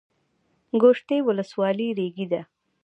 ګوشتې 0.81 1.17
ولسوالۍ 1.27 1.89
ریګي 1.97 2.25
ده؟ 2.31 2.41